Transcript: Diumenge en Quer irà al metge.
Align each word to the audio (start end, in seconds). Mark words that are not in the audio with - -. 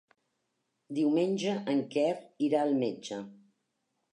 Diumenge 0.99 1.53
en 1.75 1.83
Quer 1.97 2.09
irà 2.49 2.63
al 2.65 2.75
metge. 2.81 3.21